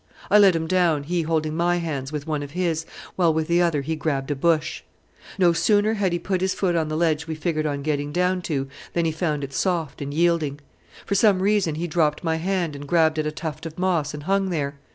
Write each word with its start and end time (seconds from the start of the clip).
I 0.31 0.39
let 0.39 0.55
him 0.55 0.65
down, 0.65 1.03
he 1.03 1.21
holding 1.21 1.55
my 1.55 1.77
hands 1.77 2.11
with 2.11 2.25
one 2.25 2.41
of 2.41 2.53
his, 2.57 2.87
while 3.15 3.31
with 3.31 3.47
the 3.47 3.61
other 3.61 3.81
he 3.81 3.95
grabbed 3.95 4.31
a 4.31 4.35
bush. 4.35 4.81
No 5.37 5.53
sooner 5.53 5.93
had 5.93 6.11
he 6.11 6.17
put 6.17 6.41
his 6.41 6.55
foot 6.55 6.75
on 6.75 6.87
the 6.87 6.97
ledge 6.97 7.27
we 7.27 7.35
figured 7.35 7.67
on 7.67 7.83
getting 7.83 8.11
down 8.11 8.41
to 8.49 8.67
than 8.93 9.05
he 9.05 9.11
found 9.11 9.43
it 9.43 9.53
soft 9.53 10.01
and 10.01 10.11
yielding. 10.11 10.59
For 11.05 11.13
some 11.13 11.39
reason 11.39 11.75
he 11.75 11.85
dropped 11.85 12.23
my 12.23 12.37
hand 12.37 12.75
and 12.75 12.87
grabbed 12.87 13.19
at 13.19 13.27
a 13.27 13.31
tuft 13.31 13.67
of 13.67 13.77
moss 13.77 14.15
and 14.15 14.23
hung 14.23 14.49
there. 14.49 14.79